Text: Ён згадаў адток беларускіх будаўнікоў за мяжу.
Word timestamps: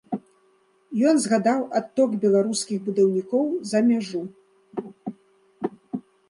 Ён 1.09 1.15
згадаў 1.25 1.59
адток 1.79 2.15
беларускіх 2.23 2.79
будаўнікоў 2.87 3.45
за 3.73 3.83
мяжу. 3.91 4.23